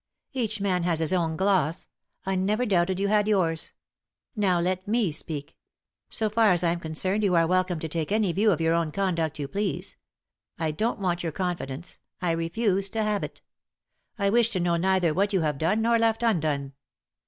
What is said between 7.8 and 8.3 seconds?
take